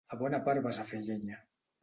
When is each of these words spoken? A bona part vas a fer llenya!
A 0.15 0.17
bona 0.21 0.39
part 0.47 0.63
vas 0.67 0.79
a 0.83 0.87
fer 0.93 1.03
llenya! 1.09 1.39